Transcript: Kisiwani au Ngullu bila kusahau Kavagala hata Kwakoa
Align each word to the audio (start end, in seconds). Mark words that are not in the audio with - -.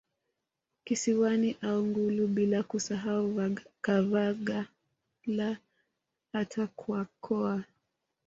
Kisiwani 0.83 1.57
au 1.61 1.85
Ngullu 1.85 2.27
bila 2.27 2.63
kusahau 2.63 3.51
Kavagala 3.81 5.57
hata 6.33 6.67
Kwakoa 6.67 7.63